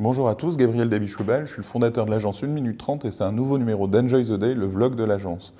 [0.00, 3.12] Bonjour à tous, Gabriel Dabichoubal, je suis le fondateur de l'agence 1 minute 30 et
[3.12, 5.54] c'est un nouveau numéro d'Enjoy the Day, le vlog de l'agence.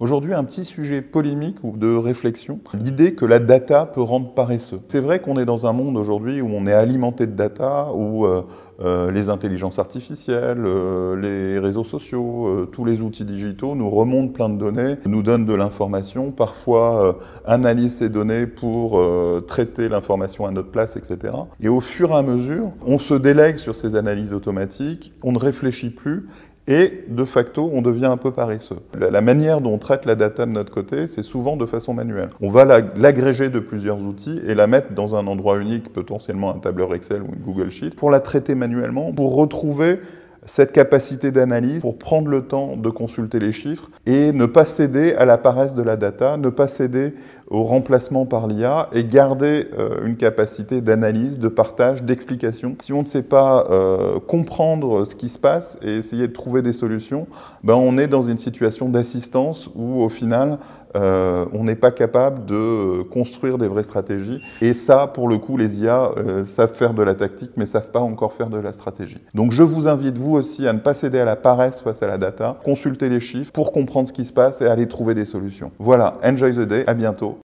[0.00, 4.78] Aujourd'hui, un petit sujet polémique ou de réflexion, l'idée que la data peut rendre paresseux.
[4.86, 8.24] C'est vrai qu'on est dans un monde aujourd'hui où on est alimenté de data, où
[8.24, 8.42] euh,
[8.80, 14.48] euh, les intelligences artificielles, euh, les réseaux sociaux, tous les outils digitaux nous remontent plein
[14.48, 19.04] de données, nous donnent de l'information, parfois analysent ces données pour
[19.48, 21.34] traiter l'information à notre place, etc.
[21.60, 25.38] Et au fur et à mesure, on se délègue sur ces analyses automatiques, on ne
[25.38, 26.28] réfléchit plus
[26.68, 28.76] et de facto, on devient un peu paresseux.
[28.98, 32.28] La, manière dont on traite la data de notre côté, c'est souvent de façon manuelle.
[32.42, 36.58] On va l'agréger de plusieurs outils et la mettre dans un endroit unique, potentiellement un
[36.58, 39.98] tableur Excel ou une Google Sheet, pour la traiter manuellement, pour retrouver
[40.46, 45.14] cette capacité d'analyse pour prendre le temps de consulter les chiffres et ne pas céder
[45.14, 47.14] à la paresse de la data, ne pas céder
[47.50, 52.76] au remplacement par l'IA et garder euh, une capacité d'analyse, de partage, d'explication.
[52.80, 56.60] Si on ne sait pas euh, comprendre ce qui se passe et essayer de trouver
[56.62, 57.26] des solutions,
[57.64, 60.58] ben on est dans une situation d'assistance où au final
[60.96, 64.40] euh, on n'est pas capable de construire des vraies stratégies.
[64.60, 66.10] Et ça, pour le coup, les IA
[66.44, 69.20] savent faire de la tactique, mais savent pas encore faire de la stratégie.
[69.34, 72.06] Donc je vous invite, vous aussi, à ne pas céder à la paresse face à
[72.06, 75.24] la data, consulter les chiffres pour comprendre ce qui se passe et aller trouver des
[75.24, 75.72] solutions.
[75.78, 77.38] Voilà, enjoy the day, à bientôt.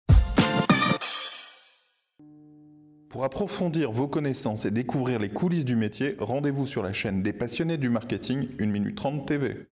[3.09, 7.35] Pour approfondir vos connaissances et découvrir les coulisses du métier, rendez-vous sur la chaîne des
[7.35, 9.67] passionnés du marketing 1 minute 30 TV.